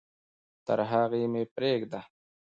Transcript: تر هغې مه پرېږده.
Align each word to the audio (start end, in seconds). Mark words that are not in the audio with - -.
تر 0.65 0.79
هغې 0.91 1.23
مه 1.33 1.41
پرېږده. 1.55 2.01